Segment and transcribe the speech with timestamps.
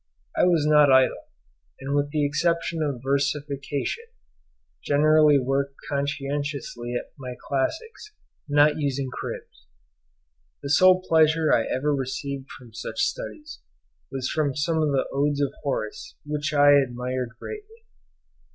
[0.35, 1.27] I was not idle,
[1.79, 4.05] and with the exception of versification,
[4.83, 8.11] generally worked conscientiously at my classics,
[8.49, 9.67] not using cribs.
[10.63, 13.59] The sole pleasure I ever received from such studies,
[14.09, 17.83] was from some of the odes of Horace, which I admired greatly.